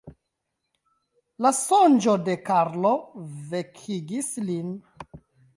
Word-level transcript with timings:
La 1.45 1.51
sonĝo 1.57 2.17
de 2.29 2.37
Karlo 2.49 2.95
vekigis 3.53 4.33
lin. 4.49 4.77